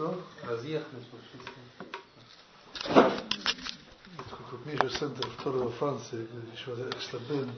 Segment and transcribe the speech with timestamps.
[0.00, 0.18] Что?
[0.44, 1.04] Разъехались
[4.48, 7.52] крупнейший центр второй во Франции, еще Экслабен,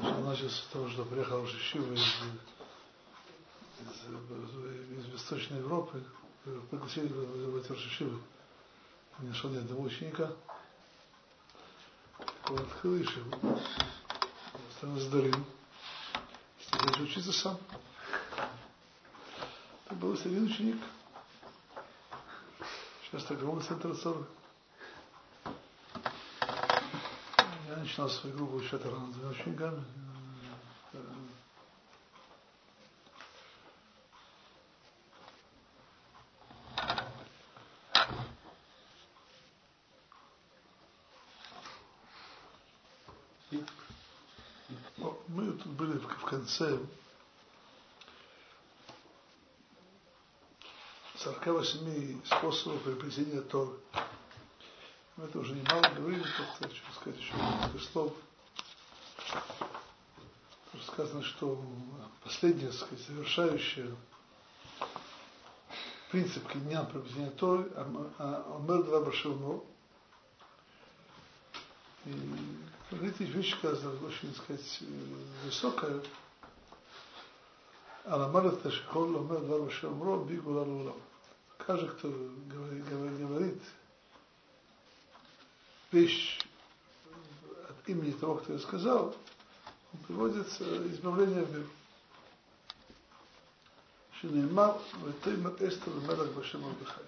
[0.00, 2.00] он начался с того, что приехал Шишива из,
[3.80, 6.00] из, из Восточной Европы,
[6.70, 8.20] пригласили в эти Шишивы.
[9.18, 10.30] Не нашел ни одного ученика.
[12.48, 13.32] Он открыл Ишиву,
[14.78, 15.34] стал сдарил,
[16.62, 17.58] стал учиться сам.
[19.86, 20.76] Это был один ученик.
[23.10, 24.24] Сейчас огромный центр Цоры.
[27.68, 29.82] Я начинал свою группу учить рано с учениками.
[45.26, 46.78] Мы тут были в конце
[51.22, 53.72] 48 способов приобретения Торы.
[55.18, 58.12] Мы это уже немало говорили, просто хочу сказать еще несколько слов.
[60.72, 61.62] Тоже сказано, что
[62.24, 63.94] последнее, сказать, завершающее
[66.10, 67.70] принцип дня приобретения Торы,
[68.16, 69.60] Омер два Башилно.
[72.06, 72.14] И
[72.90, 74.80] говорите, вещь, сказана очень, сказать,
[75.44, 76.00] высокая.
[78.06, 80.96] Аламар это шикол омер два Башилно, бигула лулам
[81.70, 83.62] каждый, кто говорит, говорит, говорит
[85.92, 86.40] вещь
[87.68, 89.14] от имени того, кто ее сказал,
[89.92, 90.48] он приводит
[90.92, 91.66] избавление в мир.
[94.14, 97.04] Шинеймар, Ветоймат Эстер, Мелах Башем Мордыхай.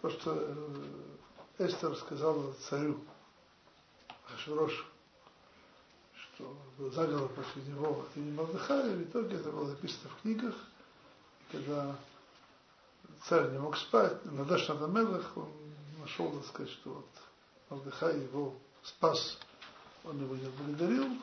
[0.00, 3.00] То, что э, Эстер сказала царю
[4.32, 4.84] Ашврошу,
[6.14, 10.54] что был заговор против него от имени Мордыхая, в итоге это было записано в книгах,
[11.40, 11.96] и когда
[13.24, 15.50] царь не мог спать, Надаш Надамелах, он
[16.00, 17.06] нашел, так сказать, что вот
[17.70, 19.38] Мордыхай его спас,
[20.04, 21.16] он его не благодарил,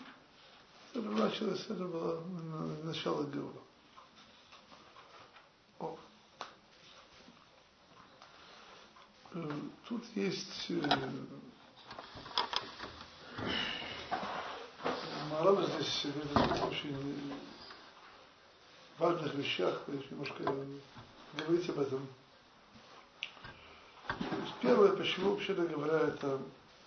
[0.93, 2.23] это началось, это было
[2.83, 3.61] начало Геула.
[5.79, 5.97] О.
[9.87, 10.71] Тут есть
[15.29, 17.33] Марам здесь говорит очень
[18.97, 20.43] важных вещах, немножко
[21.37, 22.07] говорить об этом.
[24.61, 26.39] Первое, почему, вообще-то говоря, это,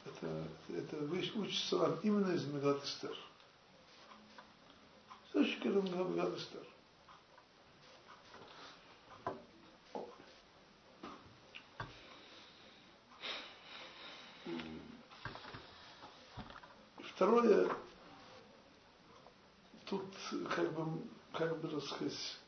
[0.05, 0.97] это, это
[1.37, 3.17] учится вам именно из Мегат Эстер.
[5.27, 6.63] Источник это Мегат Эстер.
[17.15, 17.69] Второе,
[19.87, 20.05] тут
[20.55, 22.39] как бы, как бы, так сказать,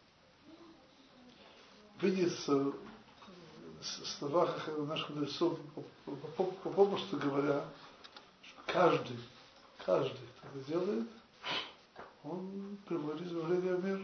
[2.02, 2.72] видится
[3.80, 5.58] в словах наших мудрецов,
[6.62, 7.64] попросту говоря,
[8.42, 9.16] что каждый,
[9.84, 11.08] каждый, кто это делает,
[12.24, 14.00] он приводит избавление в мир.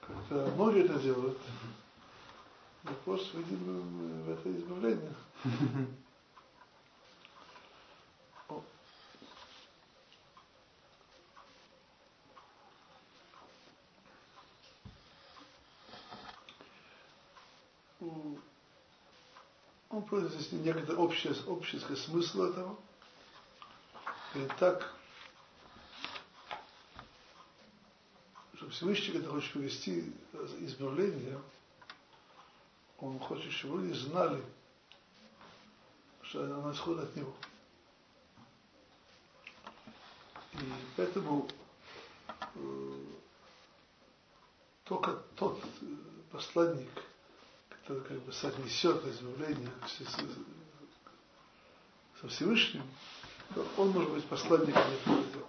[0.00, 1.38] Когда многие это делают,
[2.82, 5.14] вопрос видим в это избавление.
[20.08, 22.76] Просто здесь некоторый общий, общий смысл этого.
[24.34, 24.94] И так,
[28.54, 30.12] что Всевышний, когда хочет привести
[30.60, 31.40] избавление,
[32.98, 34.42] он хочет, чтобы люди знали,
[36.22, 37.34] что оно исходит от него.
[40.54, 40.58] И
[40.96, 41.48] поэтому
[42.54, 43.04] э,
[44.84, 45.62] только тот
[46.30, 47.05] посланник,
[47.88, 49.70] это как бы соотнесет избавление
[52.20, 52.82] со Всевышним,
[53.54, 55.46] то он может быть посланником этого дела.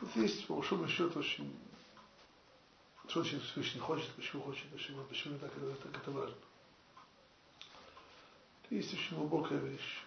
[0.00, 1.54] Тут есть, по большому счету, очень,
[3.08, 6.36] что очень Всевышний хочет, почему хочет, почему, почему так, это, так это важно.
[8.70, 10.04] Есть очень глубокая вещь,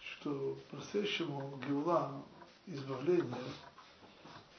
[0.00, 2.22] что по-настоящему Геула,
[2.66, 3.42] избавление,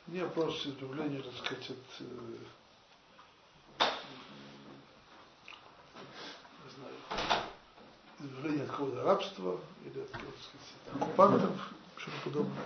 [0.07, 2.38] не просто избавление, так сказать, от э,
[8.19, 12.66] избавление от какого-то рабства или от, так сказать, оккупантов, что-то подобное.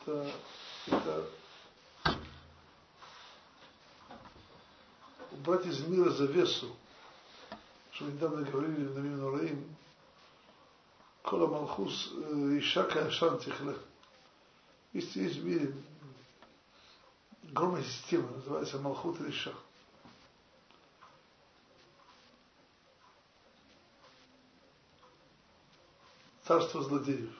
[0.00, 0.32] Это,
[0.86, 1.28] это
[5.30, 6.74] убрать из мира завесу,
[7.92, 9.76] что мы недавно говорили на Мимну Раим,
[11.22, 12.12] Кола Малхус
[12.58, 13.76] Ишака Ашан Тихле.
[14.92, 15.74] Есть, в мире
[17.50, 19.54] огромная система, называется Малхут Риша.
[26.44, 27.30] Царство злодеев,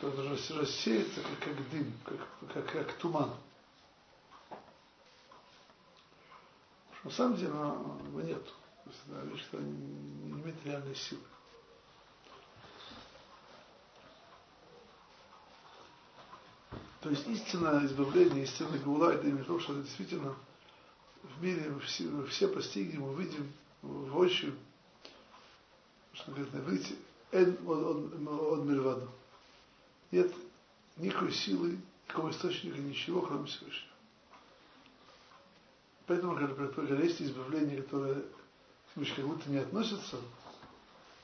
[0.00, 3.34] которое рассеется, как, как дым, как, как, как туман.
[7.02, 8.44] На самом деле его нет.
[8.84, 11.20] То есть это вещь, которая не имеет реальной силы.
[17.00, 20.34] То есть истинное избавление, истинное гаула, это именно то, что действительно
[21.22, 24.56] в мире все, все постигнем, увидим воочию,
[26.14, 26.96] что говорит, выйти
[27.32, 29.08] эн от мирваду.
[30.10, 30.32] Нет
[30.96, 33.94] никакой силы, никакого источника, ничего, кроме Всевышнего.
[36.06, 38.22] Поэтому, когда есть избавление, которое
[38.94, 40.18] как будто не относится,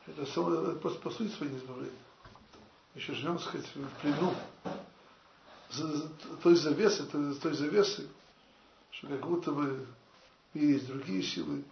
[0.07, 1.93] это, само, просто по сути своей избавление.
[2.95, 4.35] Еще живем, так сказать, в плену
[6.43, 8.09] той завесы, той, завесы,
[8.91, 9.87] что как будто бы
[10.55, 11.63] есть другие силы.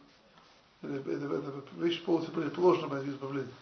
[0.83, 3.53] Это, это, это вещь полностью противоположная от избавления.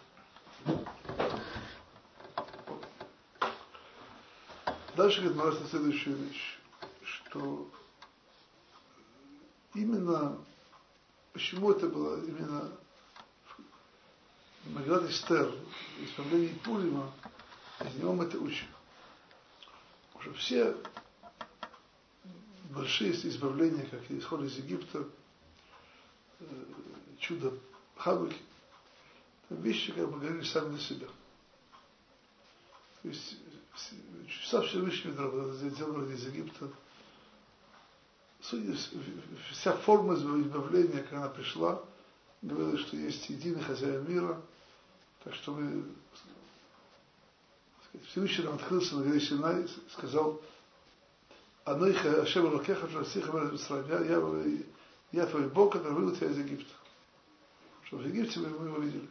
[4.96, 6.58] Дальше говорит Марас следующую вещь,
[7.02, 7.70] что
[9.74, 10.38] именно,
[11.34, 12.72] почему это было именно
[14.64, 15.54] Маград Эстер,
[16.00, 17.12] исправление Пурима,
[17.84, 18.66] из него мы это учим.
[20.19, 20.76] Что все
[22.70, 25.06] большие избавления, как исход из Египта,
[26.40, 26.44] э,
[27.19, 27.52] чудо
[27.96, 28.56] Хабуки, это
[29.50, 31.06] вещи, как бы говорили сами на себя.
[33.02, 33.37] То есть
[34.28, 36.69] чудеса Всевышнего сделали из Египта.
[39.50, 41.82] Вся форма избавления, когда она пришла,
[42.43, 44.40] говорила, что есть единый хозяин мира,
[45.25, 45.84] так что мы
[48.08, 50.40] Всевышний нам открылся на горе Синай, сказал,
[51.64, 53.50] Анойха Ашем Рокеха Шасиха
[53.88, 54.22] я, я,
[55.12, 56.72] я твой Бог, который вывел тебя из Египта.
[57.84, 59.08] Что в Египте мы его видели.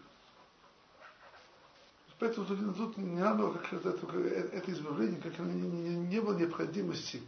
[2.20, 7.22] Поэтому тут, тут не надо как это, это, избавление, как не, не, не было необходимости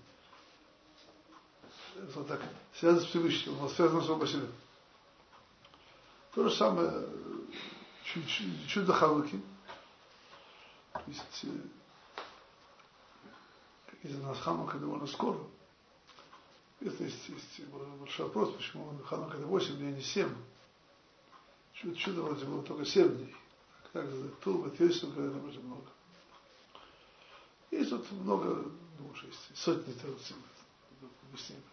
[2.15, 2.41] вот так,
[2.73, 4.47] связано с Всевышним, он связано с себе.
[6.33, 7.07] То же самое
[8.67, 9.41] чудо Хавуки,
[10.93, 11.45] то есть,
[13.87, 15.39] как из нас Ханука довольно скоро.
[16.79, 20.29] Это есть, есть большой вопрос, почему Ханука это 8 дней, а не 7.
[21.73, 23.35] Чудо, чудо вроде было только 7 дней.
[24.05, 25.87] За Туба, Тесу, когда вроде много.
[27.71, 28.65] Есть тут много,
[28.99, 30.35] ну, есть сотни традиций,
[31.29, 31.63] объяснений.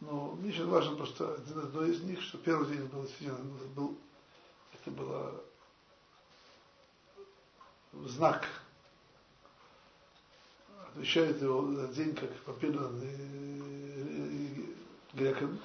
[0.00, 3.08] Но мне очень важно просто один одно из них, что первый день был
[3.74, 3.98] был,
[4.74, 5.40] это было
[7.92, 8.46] знак,
[10.88, 12.90] отвечает его за день как победа
[15.14, 15.58] грекам.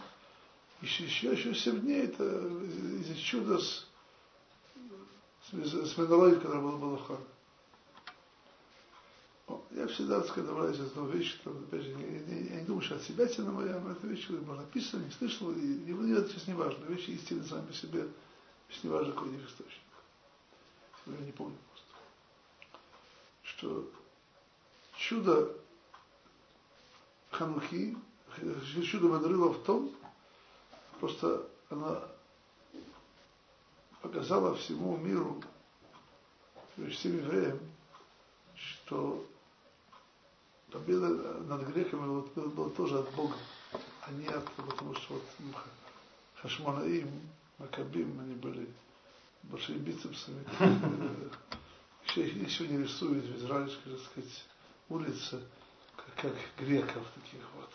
[0.82, 3.89] Еще, еще, еще 7 дней это из чуда с,
[5.52, 7.20] с, Менорой, когда был Балахан.
[9.72, 12.82] Я всегда, сказать, добавляюсь из одной вещи, что, опять же, я, я, я не думаю,
[12.82, 16.12] что от себя тяна моя, но это вещь, можно написано, не слышал, и, и, и
[16.14, 16.86] это сейчас не важно.
[16.86, 18.08] Вещи истины сами по себе,
[18.70, 19.82] сейчас не важно, какой у них источник.
[21.08, 21.58] Я не помню
[23.60, 23.92] что
[24.96, 25.52] чудо
[27.32, 27.98] Ханухи,
[28.90, 29.92] чудо Мадрила в том,
[31.00, 32.02] просто она
[34.02, 35.42] показала всему миру,
[36.92, 37.60] всем евреям,
[38.56, 39.26] что
[40.72, 41.10] победа
[41.42, 43.36] над греками была, была тоже от Бога,
[44.02, 45.24] а не от, потому что вот
[46.36, 47.10] Хашманаим,
[47.58, 48.70] Макабим, они были
[49.44, 50.44] большими бицепсами,
[52.06, 54.46] еще, их сегодня рисуют в израильской, так сказать,
[54.88, 55.44] улице,
[55.96, 57.70] как, как греков таких вот.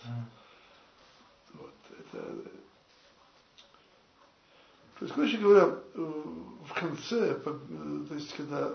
[1.54, 2.34] Вот, это,
[4.98, 8.72] то есть, короче говоря, в конце, то есть, когда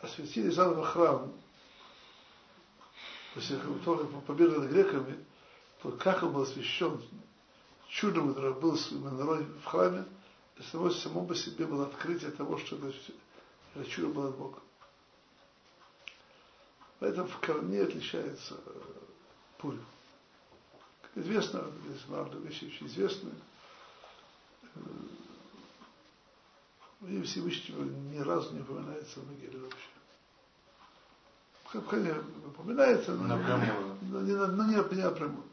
[0.00, 1.32] осветили заново храм,
[3.34, 3.58] после
[4.26, 5.24] победы над греками,
[5.82, 7.00] то как он был освящен
[7.88, 10.04] чудом, которое было народ в храме,
[10.70, 12.92] само, само по себе было открытие того, что это,
[13.74, 14.58] это чудо было от Бога.
[17.00, 18.80] Поэтому в корне отличается э,
[19.58, 19.78] пуль.
[21.02, 23.30] Как известно, здесь много вещи очень известны.
[27.00, 29.88] Э, и Всевышнего ни разу не упоминается в Могиле вообще.
[31.90, 33.98] Конечно, упоминается, но, напрямую.
[34.02, 35.44] но, не, но не, не напрямую.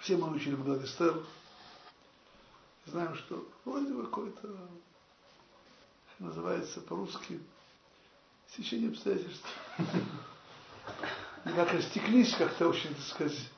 [0.00, 1.24] Все мы учили Мглад Эстер.
[2.86, 4.56] Знаем, что вроде бы какой-то
[6.18, 7.40] называется по-русски
[8.52, 9.46] Стечение обстоятельств.
[11.44, 13.48] не как растеклись как-то очень, так сказать,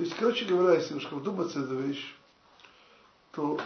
[0.00, 2.14] То есть, короче говоря, если немножко вдуматься в эту вещь,
[3.32, 3.60] то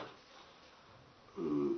[1.37, 1.69] э,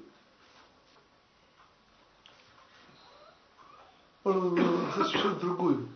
[4.24, 5.86] можно совершенно другую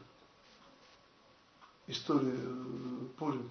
[1.87, 3.51] историю э, Пурим.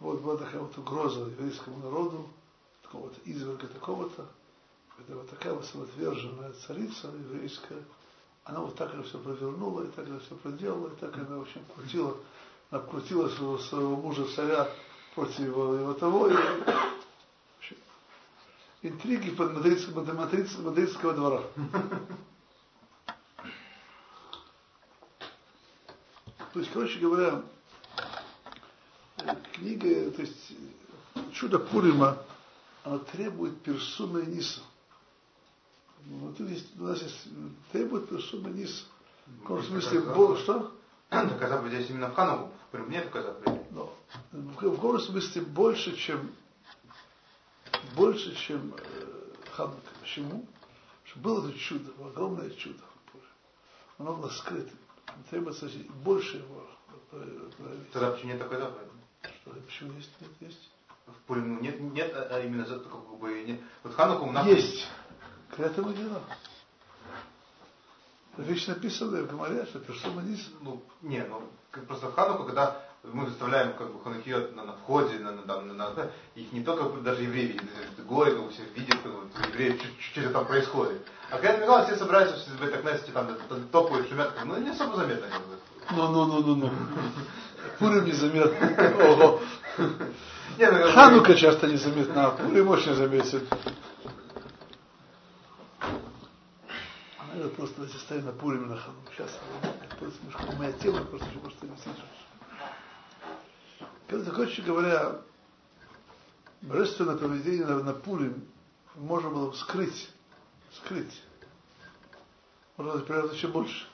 [0.00, 2.28] Вот была такая вот угроза еврейскому народу,
[2.82, 4.28] такого-то изверга такого-то,
[4.98, 7.82] это вот такая вот самоотверженная царица еврейская–
[8.48, 11.42] она вот так это все провернула, и так это все проделала, и так она, в
[11.42, 12.16] общем, крутила,
[12.70, 14.66] обкрутила своего, своего мужа царя
[15.14, 16.34] против его, его того, и
[17.58, 17.76] общем,
[18.80, 21.42] интриги под мадридского, мадридского, мадридского двора.
[26.54, 27.42] То есть, короче говоря,
[29.52, 30.52] книга, то есть
[31.34, 32.16] чудо Пурима,
[32.82, 34.62] она требует персуны Ниса.
[36.06, 37.28] Ну, тут есть, у нас есть
[37.72, 38.86] требует персона низ.
[39.26, 40.72] В каком смысле, Бог, что?
[41.10, 43.34] Ну, бы здесь именно в Хануку, мне это когда
[43.70, 43.94] Но
[44.32, 46.32] в каком смысле больше, чем
[47.94, 49.80] больше, чем э, Ханука.
[50.00, 50.46] Почему?
[51.04, 52.82] Что было это чудо, огромное чудо.
[53.98, 54.70] Оно было скрыто.
[55.30, 55.68] Требуется
[56.04, 56.66] больше его
[57.10, 57.90] проявить.
[57.92, 58.90] Тогда почему нет такой заповеди?
[59.22, 60.10] Что, почему есть?
[60.20, 60.70] Нет, есть.
[61.06, 63.60] В Пурим нет, нет, а именно за как бы нет.
[63.82, 64.86] Вот Хануку у нас есть.
[65.50, 66.22] К этому дело.
[68.36, 70.48] Вещь написанная в Гамаре, что персона низ.
[70.60, 71.42] Ну, не, ну,
[71.86, 75.74] просто в Хануку, когда мы выставляем как бы ханукиот на, на входе, на, на, на,
[75.74, 80.46] на, их не только даже евреи видят, горе, ну, все видят, ну, евреи, что, там
[80.46, 81.06] происходит.
[81.30, 83.28] А когда Мигал, все собираются в этой кнессе, там,
[83.72, 85.26] топают, шумят, ну, не особо заметно.
[85.90, 86.70] Ну, ну, ну, ну, ну.
[87.78, 89.04] Пурим незаметно.
[89.04, 89.40] Ого.
[89.78, 93.46] Ну, Ханука часто незаметно, а Пурим очень заметен.
[97.38, 98.98] Это просто если ставим на Пурим на Хану.
[99.12, 99.30] Сейчас,
[99.62, 101.76] это немножко моя тема, просто еще просто не
[104.08, 105.20] Когда, короче говоря,
[106.62, 108.48] божественное поведение на, на Пурим
[108.96, 110.10] можно было скрыть,
[110.72, 111.22] скрыть.
[112.76, 113.86] Можно прятать еще больше.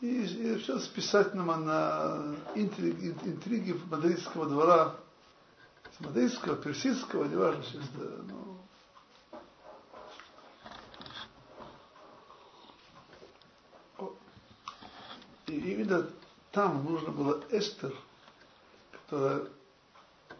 [0.00, 4.96] И, и все списать нам на интриги, интриги мадридского двора,
[6.00, 8.46] мадридского, персидского, неважно сейчас, да, ну,
[15.46, 16.08] И именно
[16.52, 17.94] там нужно было Эстер,
[18.92, 19.46] которая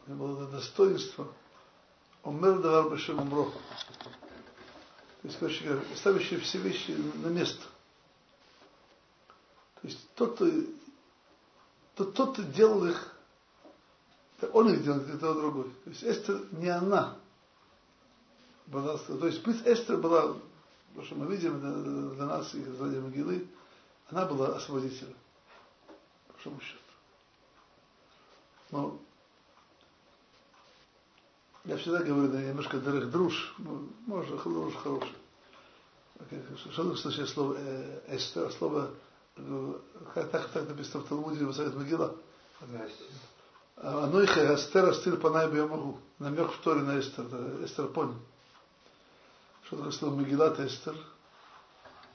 [0.07, 1.29] было достоинство,
[2.23, 3.53] Омер Давар Башем Умро.
[5.23, 6.93] То есть, короче говоря, ставящие все вещи
[7.23, 7.63] на место.
[9.81, 13.13] То есть тот, кто, тот, кто делал их,
[14.53, 15.71] он их делал, это другой.
[15.85, 17.17] То есть Эстер не она
[18.71, 20.35] то есть пусть Эстер была,
[20.95, 21.61] то, что мы видим
[22.15, 23.47] для нас и для могилы,
[24.11, 25.17] она была освободителем,
[26.27, 26.81] по большому счету.
[28.71, 28.99] Но
[31.65, 35.15] я всегда говорю, да, немножко дорых друж, ну, может, друж хороший.
[36.73, 38.91] Что значит слово э, эстер, слово,
[39.37, 39.75] э,
[40.15, 42.15] как так, так написано в Талмуде, в Совет Могила?
[43.77, 45.99] Анойха Эстер Астир Панай я могу.
[46.19, 47.25] Намек в Торе на Эстер,
[47.65, 48.15] Эстер понял.
[49.65, 50.97] Что такое слово Мегилат Эстер?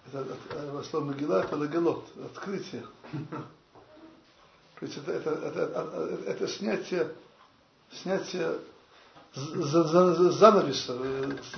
[0.08, 2.86] Это слово Магила это лагалот, открытие.
[4.80, 7.16] То есть это, это, это, это, это снятие,
[7.92, 8.60] снятие
[9.34, 10.98] занавеса,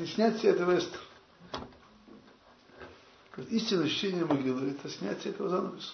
[0.05, 1.01] снятие этого эстера.
[3.49, 5.93] Истинное ощущение могилы– это снятие этого занавеса.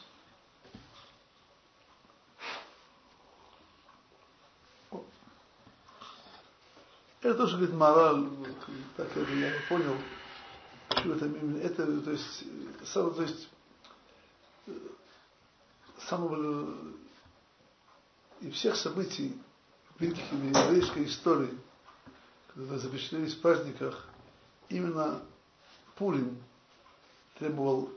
[7.21, 8.27] Это тоже, говорит, мораль,
[8.97, 9.95] так это я понял,
[10.89, 12.43] это именно, это, то есть,
[12.85, 13.49] сам, то есть,
[16.07, 16.73] самого
[18.41, 19.37] и всех событий
[19.99, 21.57] великих еврейской истории,
[22.53, 24.07] когда запечатлелись в праздниках,
[24.69, 25.21] именно
[25.95, 26.41] Пурим
[27.37, 27.89] требовал,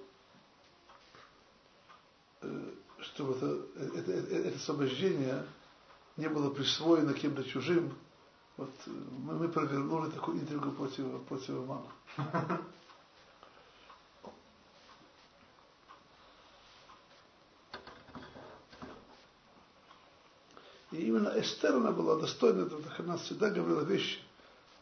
[2.41, 2.71] э,
[3.01, 3.67] чтобы это,
[3.99, 5.47] это, это, это освобождение
[6.17, 7.95] не было присвоено кем-то чужим.
[8.63, 11.87] Вот э, мы, мы провернули такую интригу против, против Романа.
[20.93, 24.21] И именно Эстер, она была достойна так она всегда говорила вещи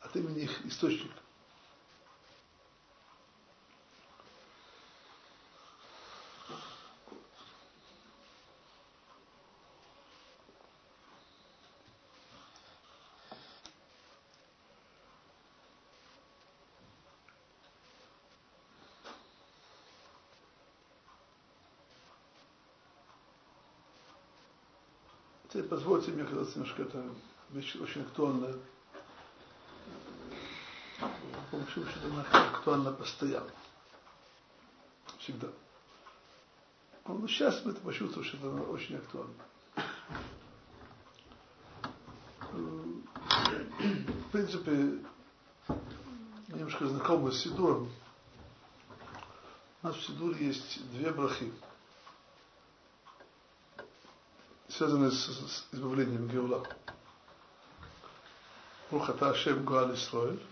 [0.03, 1.15] от имени их источника.
[25.91, 27.05] Позвольте мне казаться немножко это
[27.83, 28.55] очень актуальная.
[31.51, 33.51] По большому счету она актуальна постоянно.
[35.19, 35.49] Всегда.
[37.09, 39.35] Но сейчас мы это почувствовали, что это очень актуально.
[43.81, 45.05] В принципе,
[46.49, 47.91] немножко знакомы с Сидуром.
[49.83, 51.53] У нас в Сидуре есть две брахи,
[54.81, 56.67] связанные с, с избавлением Геула.
[58.91, 60.43] Рухата Ашем Гуаль Исроэль.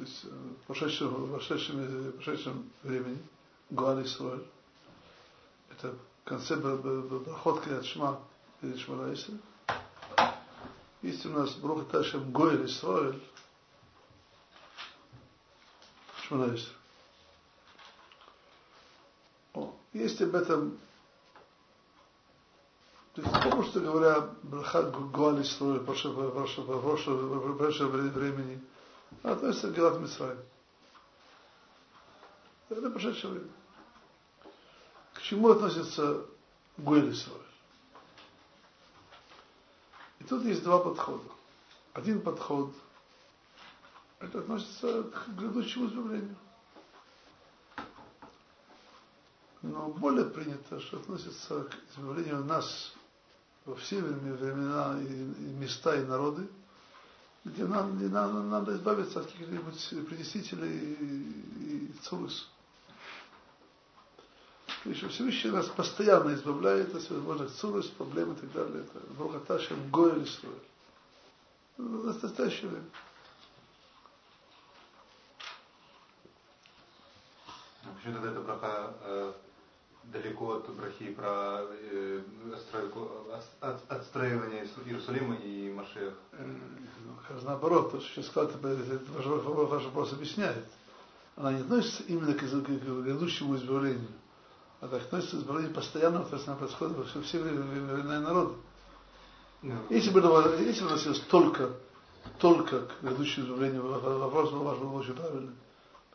[0.00, 3.22] Есть в прошедшем, в прошедшем, в прошедшем времени
[3.70, 4.44] Гуаль Исроэль.
[5.70, 8.20] Это концепт брахот Криат Шма
[8.60, 9.40] перед Шмалайсом.
[11.02, 13.22] Есть у нас Брух Ташем Гойль Исроэль,
[16.22, 16.68] Шманайс.
[19.92, 20.76] Есть об этом,
[23.14, 26.30] то есть попросту говоря, Брахат Гуаль Исроэль, прошлого
[27.88, 28.62] времени,
[29.22, 30.38] относится к Гелат Мисраим.
[32.68, 33.50] Это прошедшее время.
[35.14, 36.24] К чему относится
[36.76, 37.40] Гуэль Исроэль?
[40.20, 41.24] И тут есть два подхода.
[41.94, 42.72] Один подход,
[44.20, 46.36] это относится к грядущему избавлению.
[49.62, 52.94] Но более принято, что относится к избавлению нас
[53.64, 55.04] во все времена и,
[55.58, 56.48] места и народы,
[57.44, 62.48] где нам, где нам, надо избавиться от каких-нибудь притеснителей и, и цурус.
[64.82, 68.84] То есть Всевышний нас постоянно избавляет от всевозможных цурус, проблем и так далее.
[68.84, 70.54] Это Брухаташем Гоэль Исруэль.
[71.76, 72.86] В настоящее время.
[77.96, 79.34] Почему тогда эта браха
[80.04, 82.22] далеко от брахи про э,
[83.60, 86.14] от, отстраивание Иерусалима и Машех?
[86.32, 90.64] Э, ну, как раз наоборот, то, что это ваш, ваш вопрос объясняет.
[91.36, 94.08] Она не относится именно к, к, грядущему избавлению
[94.80, 98.54] а так относится к избавлению постоянного, то есть она происходит во все, все времена народа.
[99.62, 99.76] Yeah.
[99.90, 100.20] Если бы,
[100.60, 101.70] если бы относилось только,
[102.38, 105.54] только к грядущему избавлению, вопрос был ваш был очень правильный,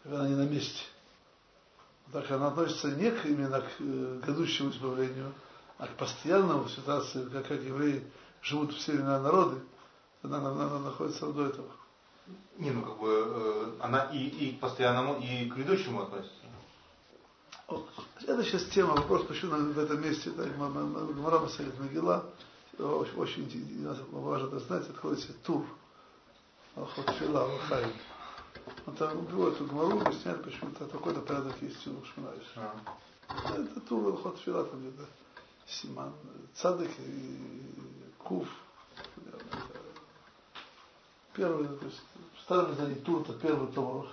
[0.03, 0.81] она не на месте.
[2.11, 5.33] Так она относится не к, именно к э, грядущему избавлению,
[5.77, 8.03] а к постоянному ситуации, как, как евреи
[8.41, 9.59] живут все времена народы,
[10.21, 11.71] она, она, она находится до этого.
[12.57, 16.45] Не, ну как бы э, она и, и к постоянному, и к грядущему относится.
[18.27, 22.25] Это сейчас тема, вопрос, почему в этом месте, так, Гмара Масалит Могила,
[22.77, 25.65] очень, очень важно это знать, отходится тур,
[26.75, 27.91] Алхот Фила, Алхайм.
[28.85, 32.53] Он там приводит эту Гмару, объясняет, почему-то такой-то порядок есть у Шманаиш.
[32.55, 32.75] А.
[33.57, 35.05] Это тур Алхот Фила, там где-то
[35.67, 36.13] Симан,
[36.53, 37.39] Цадык и
[38.19, 38.47] Куф.
[41.33, 42.01] Первый, то есть,
[42.37, 44.07] в старом издании тур, это первый том.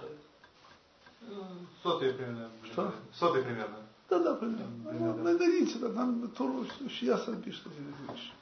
[1.82, 2.50] Сотый примерно.
[2.64, 2.94] Что?
[3.12, 3.76] Сотый примерно.
[4.08, 4.90] Да, да, примерно.
[4.90, 5.14] примерно.
[5.14, 8.32] Ну, найдите, да, нам Тору очень ясно пишет эти вещи.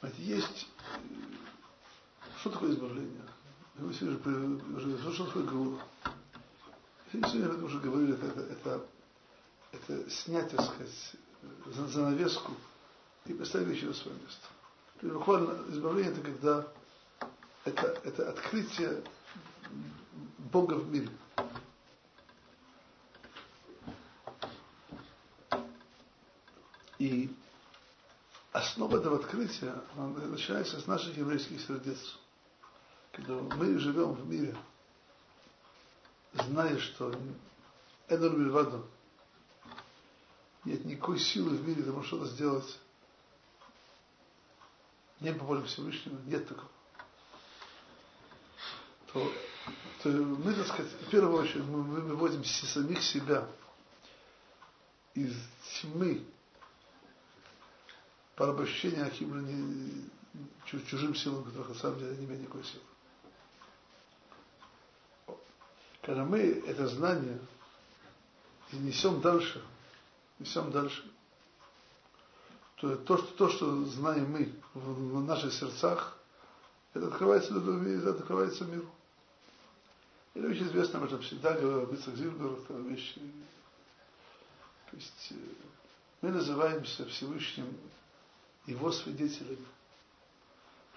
[0.00, 0.68] Знаете, есть...
[2.40, 3.22] Что такое избавление?
[3.76, 5.80] Мы сегодня уже, что такое Гаула?
[7.12, 8.86] Сегодня мы уже говорили, это, это, это,
[9.72, 11.12] это снять, так сказать,
[11.66, 12.52] занавеску
[13.26, 14.46] и поставить вещи на свое место.
[15.00, 16.66] То есть буквально избавление это когда
[17.64, 19.02] это, это открытие
[20.38, 21.08] Бога в мире.
[26.98, 27.34] И
[28.52, 31.98] основа этого открытия начинается с наших еврейских сердец.
[33.12, 34.56] Когда мы живем в мире,
[36.32, 37.14] зная, что
[38.08, 38.86] Эдор Бельваду
[40.64, 42.78] нет никакой силы в мире, чтобы что-то сделать
[45.20, 46.68] не по воле Всевышнего, нет такого.
[49.12, 49.32] То,
[50.02, 53.46] то мы, так сказать, в первую очередь мы выводим самих себя
[55.14, 55.34] из
[55.80, 56.24] тьмы
[58.40, 62.82] порабощения каким-то чужим силам, которых на самом деле не имеют никакой силы.
[66.00, 67.38] Когда мы это знание
[68.72, 69.62] несем дальше,
[70.38, 71.04] несем дальше,
[72.76, 76.16] то, то, что, то, что знаем мы в, в наших сердцах,
[76.94, 78.88] это открывается это открывается миру.
[80.32, 83.16] Это очень известно, об этом всегда говорил Бицах Зильбер, это вещь.
[84.90, 85.34] То есть э,
[86.22, 87.66] мы называемся Всевышним
[88.70, 89.66] Его свидетелями.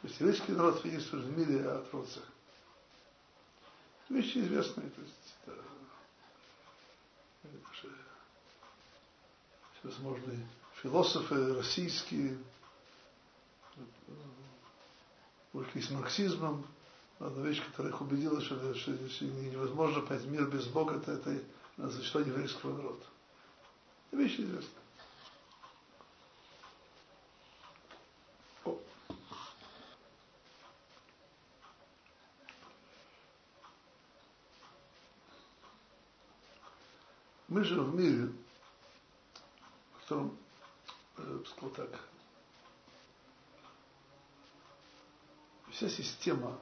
[0.01, 2.23] То есть еврейский народ свидетельствует в мире о Троцах.
[4.09, 4.89] Вещи известные.
[4.91, 5.53] То есть, да.
[9.79, 10.47] всевозможные
[10.83, 12.37] философы российские,
[15.51, 16.67] увлеклись марксизмом.
[17.17, 21.91] Одна вещь, которая их убедила, что, что, что невозможно понять мир без Бога, это, это
[21.91, 23.05] существование еврейского народа.
[24.11, 24.82] Это вещь известна.
[37.53, 38.31] Мы живем в мире,
[39.93, 40.35] в котором,
[41.17, 41.99] э, сказал так,
[45.69, 46.57] вся система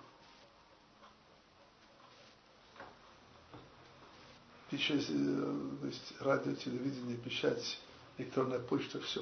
[4.70, 7.80] печать, э, то есть радио, телевидение, печать,
[8.18, 9.22] электронная почта, все.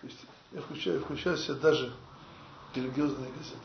[0.00, 0.18] То есть
[0.50, 1.94] я включаю, включаю в себя даже
[2.74, 3.60] религиозные газеты.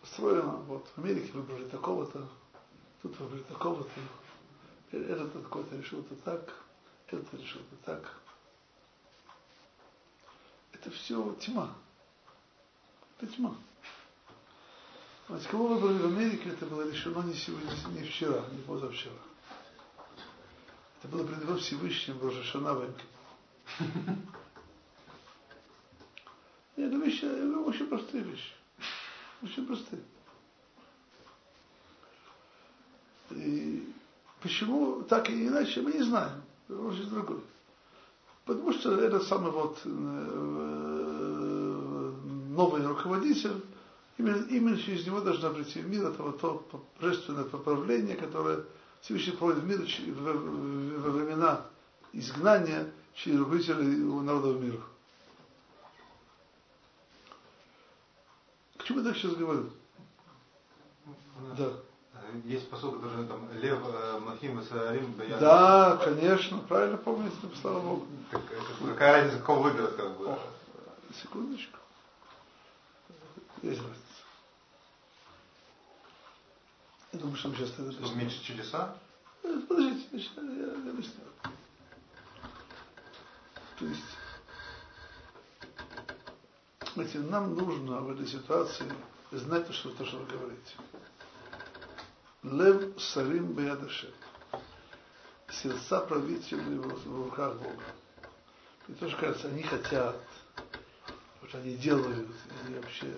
[0.00, 2.28] Построено, вот в Америке выбрали такого-то,
[3.02, 4.00] тут выбрали такого-то,
[4.92, 6.54] этот какой-то решил это так,
[7.06, 8.20] этот решил это так.
[10.72, 11.74] Это все тьма.
[13.18, 13.56] Это тьма.
[15.28, 19.12] Значит, кого выбрали в Америке, это было решено не сегодня, не вчера, не позавчера.
[20.98, 23.04] Это было предано Всевышним Рожешана Венки.
[26.76, 28.52] Это вещи, очень простые вещи.
[29.42, 30.02] Очень простые.
[33.30, 33.92] И
[34.40, 36.42] почему так и иначе, мы не знаем.
[36.68, 37.40] Очень другой.
[38.44, 39.88] Потому что этот самый вот э,
[42.58, 43.62] новый руководитель,
[44.16, 46.66] именно, именно через него должна прийти в мир это вот то
[47.00, 48.64] божественное поправление, которое
[49.02, 49.80] Всевышний проводит в мир
[50.98, 51.66] во времена
[52.12, 54.80] изгнания через руководителей народов мира.
[58.78, 59.70] К чему я так сейчас говорю?
[61.56, 61.72] Да.
[62.44, 68.06] Есть посыл, который там Лев э, Махим Сарим Да, конечно, правильно помните, слава Богу.
[68.30, 68.42] Так,
[68.84, 70.28] какая разница, кого выберут, как бы?
[70.28, 70.38] О,
[71.22, 71.78] секундочку.
[73.62, 74.02] Есть разница.
[77.12, 78.94] Я думаю, что мы сейчас это Чтобы меньше чудеса?
[79.42, 81.24] Э, подождите, я, я объясню.
[83.78, 84.02] То есть,
[86.94, 88.92] знаете, нам нужно в этой ситуации
[89.30, 90.74] знать то, что, то, что вы говорите.
[92.42, 94.10] Лев Сарим Беядашем.
[95.50, 97.84] Сердца правителей в руках Бога.
[98.86, 100.16] И тоже кажется, они хотят,
[101.40, 102.30] вот они делают,
[102.64, 103.14] они вообще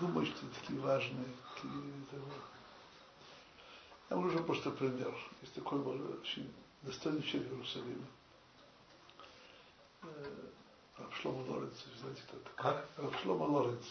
[0.00, 1.26] думают, что такие важные.
[1.54, 1.72] Такие,
[4.10, 5.14] Я уже просто пример.
[5.42, 8.06] Есть такой очень достойный человек в Иерусалиме.
[10.96, 12.50] Равшлома Лоренц, знаете, кто это?
[12.56, 12.88] Как?
[12.96, 13.84] Равшлома Лоренц.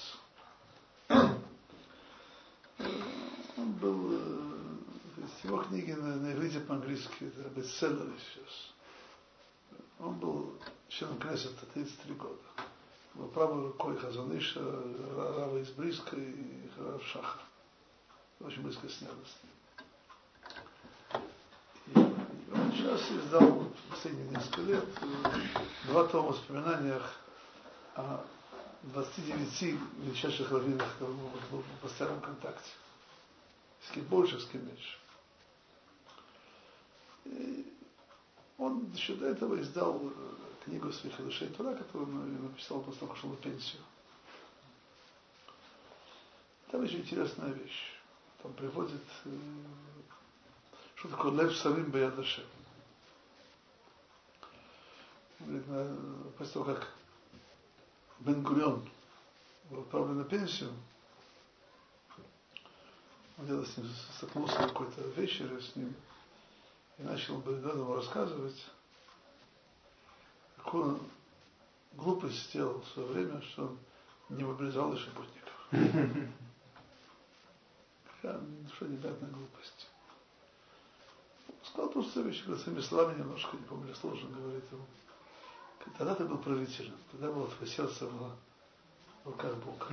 [3.57, 4.09] Он был,
[5.15, 8.73] то есть его книги на, на иврите по-английски, это бестселлеры сейчас.
[9.99, 12.39] Он был членом Кнессета 33 года.
[13.13, 14.59] Был правой рукой Хазаныша,
[15.15, 17.41] Рава из Бриска и Рав Шахар.
[18.39, 19.53] Очень близко сняли с ним.
[21.87, 21.99] И
[22.51, 24.85] он сейчас издал последние несколько лет
[25.85, 27.13] два тома воспоминаниях
[27.95, 28.25] о
[28.83, 31.17] 29 величайших раввинах, которые
[31.51, 32.71] был в постоянном контакте.
[33.87, 35.02] С кем больше, с кем меньше.
[37.25, 37.73] И
[38.57, 40.01] он еще до этого издал
[40.63, 43.81] книгу своих душей Тура, которую он написал после того, как ушел на пенсию.
[46.71, 47.93] Там еще интересная вещь.
[48.41, 49.03] Там приводит,
[50.95, 52.45] что такое лев самим баядашем.
[56.37, 56.87] После того, как
[58.19, 58.89] Бен Гурион
[59.69, 60.71] был отправлен на пенсию,
[63.37, 65.93] он где-то с ним столкнулся какой-то вечере с ним
[66.97, 68.65] и начал бы ему рассказывать,
[70.57, 70.99] какую он
[71.93, 73.77] глупость сделал в свое время, что он
[74.29, 75.53] не мобилизовал еще путников.
[78.21, 78.39] Какая
[78.81, 79.87] невероятная глупость.
[81.63, 84.85] Сказал просто вещи, своими словами немножко, не помню, сложно говорить ему.
[85.97, 88.35] Тогда ты был правителем, тогда было твое сердце было
[89.23, 89.87] в руках Бога.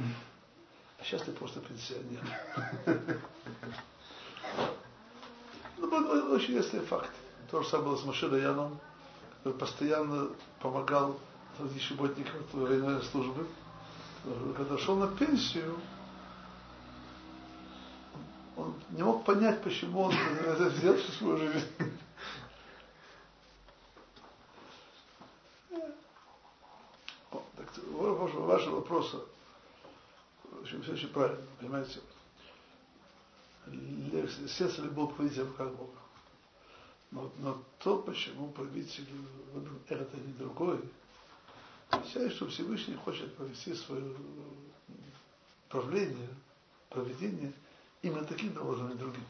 [0.99, 2.23] А сейчас ты просто пенсионер.
[5.81, 7.11] Ну, очень интересный факт.
[7.51, 8.79] То же самое было с Машиной Яном,
[9.39, 10.29] который постоянно
[10.61, 11.19] помогал
[11.59, 13.47] работникам военной службы.
[14.57, 15.75] Когда шел на пенсию,
[18.57, 20.15] он не мог понять, почему он
[20.47, 21.67] это взял всю свою жизнь.
[28.51, 29.17] ваши вопросы,
[30.45, 32.01] в общем, все очень правильно, понимаете?
[34.49, 35.99] Сердце любого правителя руках Бога.
[37.11, 39.07] Но, но то, почему правитель
[39.53, 40.81] выбрал этот, а не другой,
[41.91, 44.15] означает, что Всевышний хочет провести свое
[45.69, 46.29] правление,
[46.89, 47.53] проведение
[48.03, 49.25] именно таким образом, а не другим.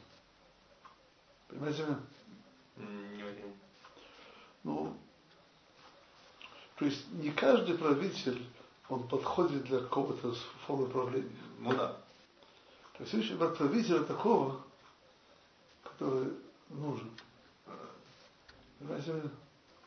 [1.48, 2.00] Понимаете меня?
[3.16, 3.54] Не очень.
[4.62, 4.96] Ну,
[6.76, 8.42] то есть не каждый правитель,
[8.88, 10.34] он подходит для какого-то
[10.66, 11.30] формы правления.
[11.58, 11.96] Ну да.
[12.94, 14.60] То есть Всевышний правителя такого,
[16.00, 16.32] который
[16.70, 17.10] нужен.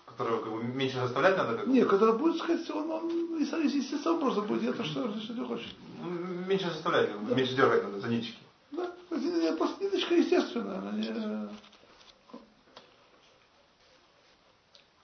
[0.06, 1.58] Которого как бы меньше заставлять надо?
[1.58, 1.68] Как...
[1.68, 5.76] Нет, когда будет сказать, он, он естественно просто будет, это что, что ты хочешь.
[6.00, 6.10] Ну,
[6.46, 7.36] меньше заставлять, да.
[7.36, 8.38] меньше дергать надо за ниточки.
[8.72, 8.94] Да,
[9.58, 11.50] просто ниточка естественная, она не...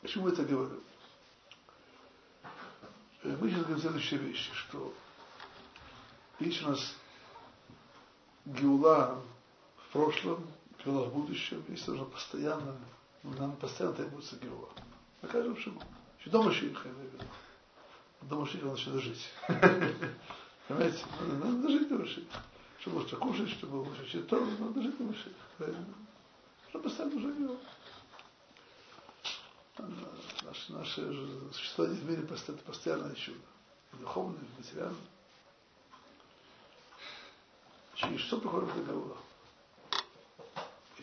[0.02, 0.80] Почему я это говорю?
[3.24, 4.94] Э, мы сейчас говорим следующие вещи, что
[6.40, 6.96] есть у нас
[8.46, 9.20] геула
[9.78, 10.46] в прошлом,
[10.86, 12.78] в будущем, есть тоже постоянно,
[13.24, 14.38] нам постоянно требуется.
[15.22, 15.82] На каждом шагу.
[16.20, 17.26] Еще дома Шиха, я имею в виду.
[18.22, 19.30] Дома Шиха надо еще дожить.
[20.68, 21.06] Понимаете?
[21.20, 22.44] Надо дожить до Машиха.
[22.80, 25.30] Чтобы лучше кушать, чтобы лучше читать, надо дожить до Машиха.
[25.58, 25.94] Правильно?
[26.70, 27.58] Чтобы постоянно живем.
[30.44, 33.40] Наше, наше существование в мире это постоянное чудо.
[33.94, 34.96] И духовное, и материальное.
[37.96, 39.18] Через что приходит договор?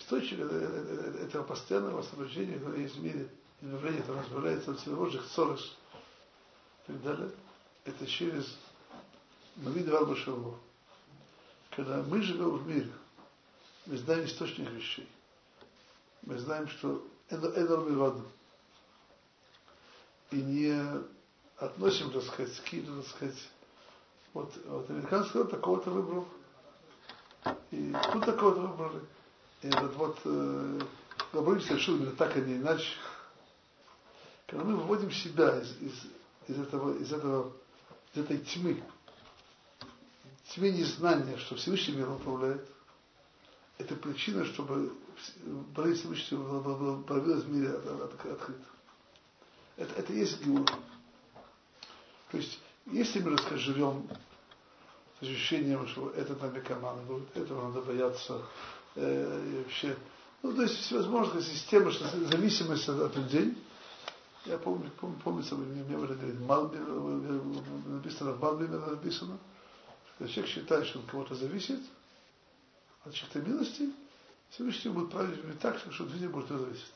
[0.07, 3.29] Источник этого постоянного освобождения, которое есть в мире–
[3.61, 7.31] явление, которое разбавляется от всевозможных ссоров и так далее,
[7.85, 8.57] это через
[9.57, 10.59] Мавид Варбашеву.
[11.71, 12.92] Когда мы живем в мире,
[13.87, 15.09] мы знаем источник вещей.
[16.23, 18.25] Мы знаем, что Эдор Миваду.
[20.31, 21.03] И не
[21.59, 23.49] относим, так сказать, скиду, так сказать,
[24.35, 26.29] вот, вот американцы такого-то выбрал.
[27.73, 29.03] И тут такого-то выбрали.
[29.66, 30.81] И этот вот э,
[31.33, 32.87] Габриль решил именно так, а не иначе.
[34.46, 35.92] Когда мы выводим себя из, из,
[36.46, 37.52] из, этого, из, этого,
[38.14, 38.81] из этой тьмы,
[40.55, 42.64] тьмы незнания, что Всевышний мир управляет,
[43.79, 44.92] это причина, чтобы
[45.74, 48.55] болезнь Всевышнего проявилась в мире открыто.
[49.76, 50.66] Это, это и есть геула.
[52.31, 54.09] То есть, если мы, так живем
[55.18, 58.42] с ощущением, что это нами командует, этого надо бояться,
[58.96, 59.96] э, вообще,
[60.42, 63.56] ну, то есть всевозможная система, что зависимость от людей,
[64.46, 66.78] я помню, помню, помнится, мне, мне говорит, Малби,
[67.87, 69.38] написано в Малби написано,
[70.14, 71.80] что человек считает, что он кого-то зависит
[73.04, 73.90] от чьей-то милости,
[74.50, 76.92] Всевышний будет править не так, что от жизни будет зависеть.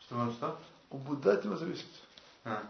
[0.00, 0.58] Что он что?
[0.90, 1.86] Он будет дать ему зависеть.
[2.44, 2.62] А.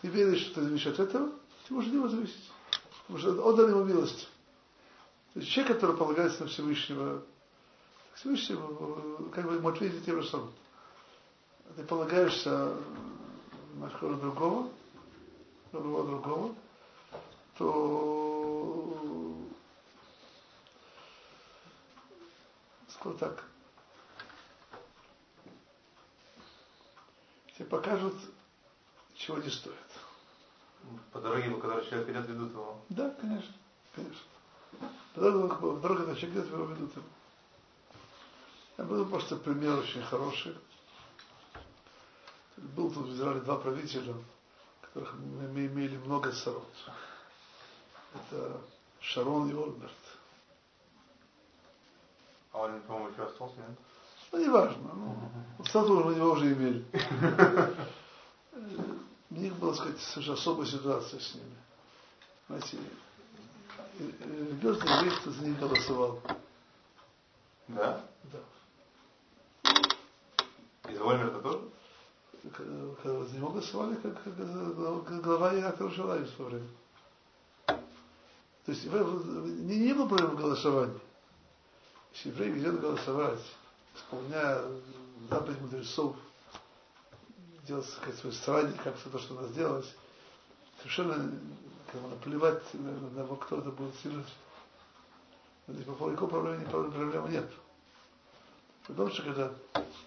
[0.00, 1.32] Ты веришь, что ты зависишь от этого,
[1.66, 2.50] ты можешь от него зависеть.
[3.06, 4.28] Потому что он дал ему милость.
[5.36, 7.22] То есть человек, который полагается на Всевышнего,
[8.14, 8.56] Всевышний
[9.34, 10.50] как бы ему ответить тем же самым
[11.76, 12.74] ты полагаешься
[13.74, 14.70] на кого другого,
[15.72, 16.54] другого другого,
[17.58, 19.36] то
[22.88, 23.44] скажу так,
[27.58, 28.14] тебе покажут,
[29.14, 29.76] чего не стоит.
[31.12, 32.80] По дороге, по которой человек идет, ведут его.
[32.88, 33.54] Да, конечно,
[33.94, 34.35] конечно.
[35.14, 37.06] Когда человек идет, его ведут его.
[38.78, 40.54] Я был просто пример очень хороший.
[42.56, 44.14] Был тут в Израиле два правителя,
[44.80, 46.68] которых мы имели много сород.
[48.14, 48.60] Это
[49.00, 49.92] Шарон и Ольберт.
[52.52, 53.78] А он, по-моему, еще остался, нет?
[54.32, 54.94] Ну, не важно.
[54.94, 56.84] Ну, статус мы его уже имели.
[59.30, 61.56] У них была, сказать, совершенно особая ситуация с ними.
[62.48, 62.78] Знаете,
[63.98, 66.20] религиозный еврей, кто за них голосовал.
[67.68, 68.04] Да?
[68.32, 68.38] Да.
[70.90, 71.60] И за Ольмерта тоже?
[72.54, 76.68] за него голосовали как, как глава Якова Шалаем в свое время.
[77.66, 81.00] То есть не, не было проблем в голосовании.
[82.14, 83.40] Если еврей идет голосовать,
[83.94, 84.62] исполняя
[85.30, 86.16] заповедь мудрецов,
[87.66, 89.86] делать сказать, свое старание, как все то, что надо сделать,
[90.78, 91.32] совершенно
[91.94, 93.94] наплевать на, на кто это будет.
[95.68, 97.50] Здесь по поводу никакой проблемы, проблемы нет.
[98.86, 99.52] Потому что когда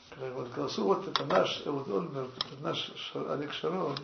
[0.09, 3.97] когда вот голосу, вот это наш Эвуд Ольмер, это наш Шар, Олег Шарон,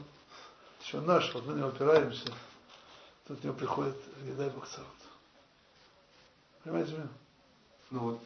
[0.81, 2.31] еще наш, вот мы на него опираемся,
[3.27, 4.87] тут него приходит, не дай Бог царот.
[6.63, 7.07] Понимаете меня?
[7.91, 8.19] Ну вот,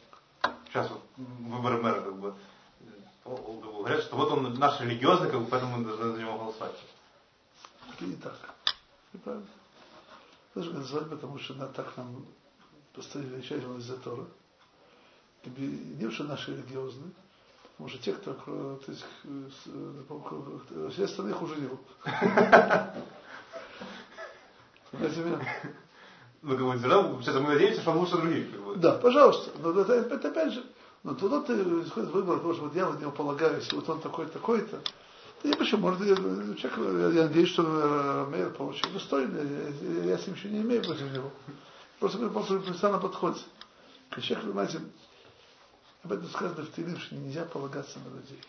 [0.66, 2.34] сейчас вот выборы мэра как бы,
[3.24, 6.76] говорят, что вот он наш религиозный, как бы, поэтому мы должны за него голосовать.
[7.92, 8.54] Это не так.
[9.12, 9.46] Неправильно.
[10.54, 12.26] Должны голосовать, потому что на, так нам
[12.94, 14.26] распространили часть из-за Тора.
[15.44, 17.12] Не что наши религиозные,
[17.72, 19.04] потому что те, кто, то есть,
[20.92, 21.78] все остальные хуже него.
[24.90, 25.38] Понимаете меня?
[26.42, 26.74] Ну, как бы,
[27.40, 28.46] мы надеемся, что он лучше других.
[28.80, 29.50] Да, пожалуйста.
[29.58, 30.64] Но это, это опять же,
[31.02, 34.32] но туда ты исходит выбор, потому что вот я на него полагаюсь, вот он такой-то,
[34.32, 34.80] такой-то.
[35.42, 35.82] Я почему?
[35.82, 40.82] Может, я, человек, я надеюсь, что Мейер получил достойный, я, с ним еще не имею
[40.82, 41.30] против него.
[41.98, 43.38] Просто профессионально подходит.
[44.20, 44.80] Человек, понимаете,
[46.02, 48.40] об этом сказано в Тилим, что нельзя полагаться на людей.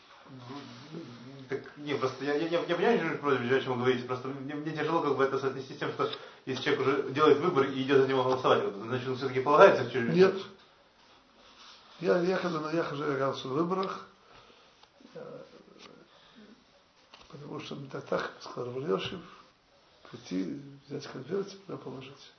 [1.50, 4.56] Так, не, просто я, я, я, я понимаю, что о чем вы говорите, просто мне,
[4.56, 6.10] мне тяжело как бы это соотнести с тем, что
[6.46, 9.92] если человек уже делает выбор и идет за него голосовать, значит он все-таки полагается в
[9.92, 10.36] чужих Нет.
[12.00, 14.08] Я, я, когда я хожу, я в выборах,
[17.32, 19.22] потому что так, так сказал Равлешев,
[20.10, 22.32] прийти, взять конверт, туда положить.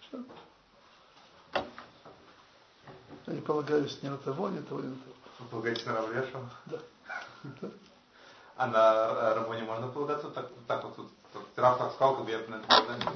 [0.00, 0.24] Все.
[3.26, 5.14] Я не полагаюсь ни на того, ни на того, ни на того.
[5.38, 6.50] Вы полагаетесь на Равлешева?
[6.66, 6.78] Да.
[8.56, 10.30] А на Рамоне можно полагаться?
[10.30, 13.12] Так, так вот, вот Раф так сказал, как бы я на это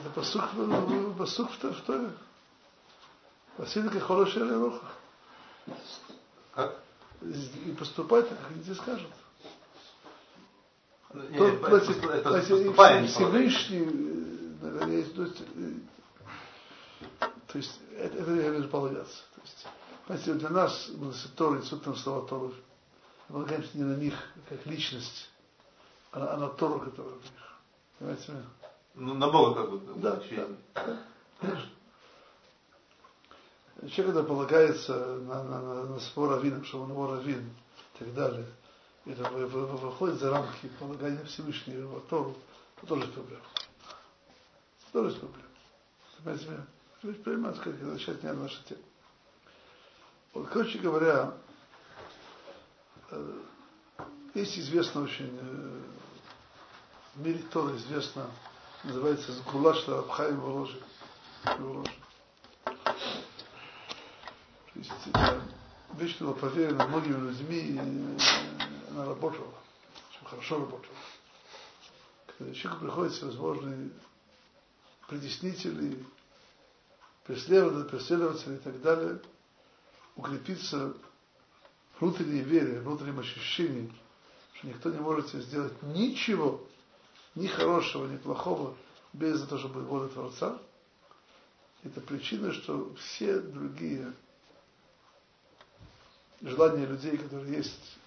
[0.00, 0.48] Это посух,
[1.16, 2.10] посух в Торе.
[3.58, 4.86] Василий хороший Алируха.
[5.66, 6.05] Как?
[7.26, 9.10] И поступать так, как они тебе скажут.
[11.14, 13.86] Нет, то, это, значит, это, это Всевышний,
[14.60, 15.42] наверное, то есть,
[17.46, 19.22] то есть это, это я вижу полагаться.
[19.34, 19.66] То есть,
[20.06, 20.90] понимаете, для нас,
[21.36, 22.52] Тора, Институтом слова Торы,
[23.28, 24.14] мы полагаемся не на них,
[24.48, 25.30] как личность,
[26.12, 27.32] а на, а на Тору, которая в них.
[27.98, 28.44] Понимаете меня?
[28.94, 30.00] Ну, на Бога как бы.
[30.00, 30.98] Да, да, да,
[31.40, 31.70] конечно.
[33.80, 37.50] Человек, когда полагается на, на, на, на свой раввин, что он его раввин
[37.94, 38.46] и так далее,
[39.04, 42.34] это выходит за рамки полагания Всевышнего его Тору,
[42.80, 43.42] то тоже проблема.
[44.92, 45.48] Тоже проблема.
[46.16, 46.66] Понимаете меня?
[47.02, 48.80] Вы понимаете, как это сейчас не наша тема.
[50.32, 51.34] Вот, короче говоря,
[53.10, 53.40] э,
[54.34, 55.80] есть известно очень, э,
[57.14, 58.26] в мире Тора известно,
[58.84, 60.82] называется Сгула Шларабхаим Воложи.
[64.76, 65.42] То есть это
[65.94, 67.78] вещь была проверена многими людьми, и
[68.90, 69.54] она работала,
[70.10, 70.96] очень хорошо работала.
[72.26, 73.90] Когда человеку приходят всевозможные
[75.08, 76.04] притеснители,
[77.24, 79.20] преследователи, преследователи и так далее,
[80.14, 80.94] укрепиться
[81.98, 83.96] внутренней вере, внутренним ощущением,
[84.52, 86.62] что никто не может сделать ничего,
[87.34, 88.76] ни хорошего, ни плохого,
[89.14, 90.60] без того, чтобы воля Творца,
[91.82, 94.12] это причина, что все другие
[96.40, 97.98] желания людей, которые есть,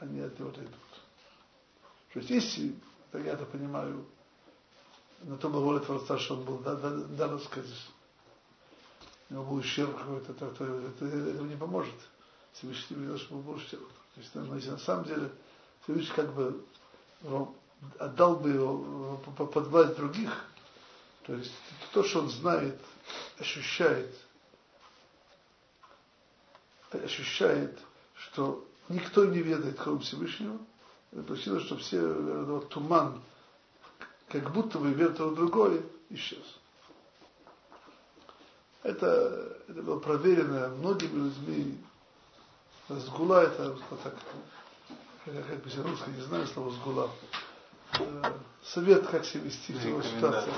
[0.00, 0.68] они от него идут.
[2.12, 2.74] То есть если,
[3.10, 4.04] так я это понимаю,
[5.22, 7.70] на то была воля Творца, что он был, да, да, да, да сказать,
[9.30, 11.94] у него был ущерб какой-то, то, то, это, это не поможет.
[12.52, 13.88] Всевышний видел, что был ущерб.
[14.14, 15.30] То есть, если на самом деле
[15.82, 16.64] Всевышний как бы
[17.98, 20.44] отдал бы его под власть других,
[21.24, 21.52] то есть
[21.92, 22.80] то, что он знает,
[23.38, 24.14] ощущает,
[26.92, 27.78] ощущает,
[28.14, 30.58] что никто не ведает, кроме Всевышнего,
[31.26, 33.20] причина, что все вот, туман,
[34.28, 36.44] как будто бы вера в другое, исчез.
[38.82, 41.78] Это, это было проверено многими людьми.
[42.88, 44.14] Сгула это вот так,
[45.24, 47.10] как, как бы русский, не знаю слово сгула.
[47.98, 48.32] Э,
[48.64, 50.52] совет, как себя вести в ситуации.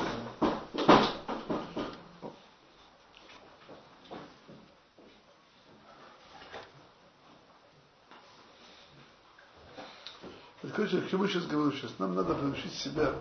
[10.90, 11.97] Короче, к чему сейчас говорю сейчас?
[12.01, 13.14] Нам надо приучить себя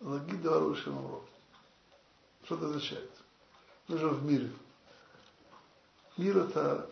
[0.00, 1.20] лагида варушим
[2.44, 3.10] Что это означает?
[3.88, 4.52] Мы живем в мире.
[6.16, 6.88] Мир это,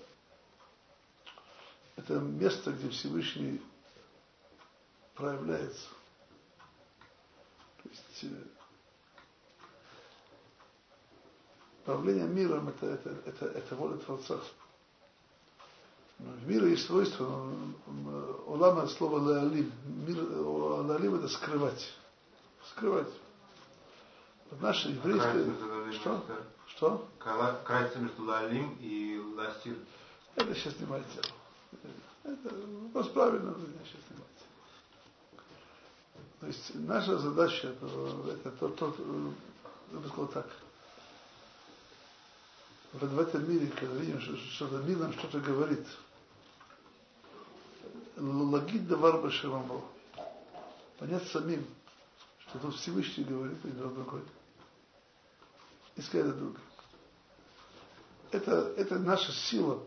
[1.95, 3.62] это место, где Всевышний
[5.14, 5.89] проявляется.
[7.83, 8.45] То есть э,
[11.85, 14.41] правление миром это, это, это, это воля Творца.
[16.19, 17.53] В мире есть свойство,
[18.47, 19.71] улама слово лаалим.
[20.07, 21.93] Мир, лаалим это скрывать.
[22.71, 23.12] Скрывать.
[24.51, 25.45] Вот наша еврейская...
[25.93, 26.25] Что?
[26.69, 27.09] Что?
[27.67, 29.77] Разница между лаалим и ластир.
[30.37, 31.27] Это сейчас не мое дело.
[32.25, 33.55] Это вопрос правильно,
[33.85, 34.27] сейчас не мое
[36.41, 38.95] То есть наша задача, это то, то,
[39.93, 40.47] я бы сказал так,
[42.93, 45.87] в, в этом мире, когда видим, что, что мир нам что-то говорит,
[48.17, 49.81] лагид давар башевамро.
[50.99, 51.67] Понять самим,
[52.39, 54.23] что тут Всевышний говорит один другой.
[55.97, 56.57] И сказать друг.
[58.31, 59.83] Это, это наша сила,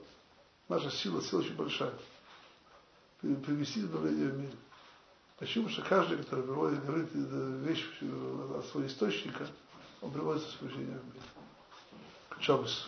[0.67, 1.93] наша сила, сила очень большая.
[3.21, 4.55] Привести обновление в мире.
[5.37, 5.69] Почему?
[5.69, 9.47] Что каждый, который приводит, говорит вещь от своего источника,
[10.01, 11.21] он приводит спасение в мире.
[12.39, 12.87] Чобс.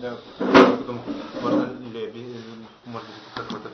[0.00, 1.00] Да, потом
[1.42, 2.42] можно, или,
[2.84, 3.68] может быть, как мы это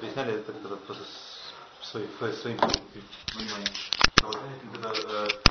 [1.95, 3.73] объясняли, это просто своим, своим пониманием.
[4.73, 5.44] Когда